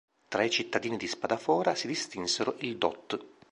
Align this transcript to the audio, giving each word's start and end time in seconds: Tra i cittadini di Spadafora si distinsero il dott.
Tra 0.29 0.41
i 0.41 0.49
cittadini 0.49 0.97
di 0.97 1.05
Spadafora 1.05 1.75
si 1.75 1.85
distinsero 1.85 2.55
il 2.61 2.75
dott. 2.79 3.23